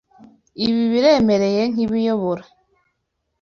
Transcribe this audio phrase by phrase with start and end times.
[0.65, 2.43] Ibi biremereye nkibiyobora.